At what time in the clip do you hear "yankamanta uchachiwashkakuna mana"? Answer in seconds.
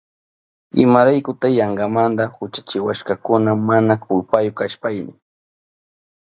1.57-3.93